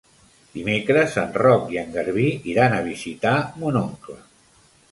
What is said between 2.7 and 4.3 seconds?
a visitar mon oncle.